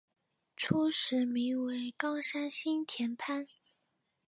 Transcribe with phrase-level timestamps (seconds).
[0.55, 3.45] 初时名为冈山新田藩。